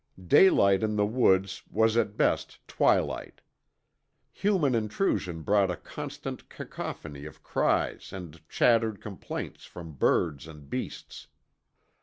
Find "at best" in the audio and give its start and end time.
1.95-2.57